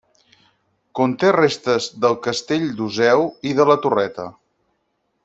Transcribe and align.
Conté 0.99 1.29
restes 1.35 1.89
del 2.05 2.17
Castell 2.29 2.65
d'Useu 2.79 3.27
i 3.51 3.55
de 3.61 3.67
la 3.73 3.77
Torreta. 3.85 4.27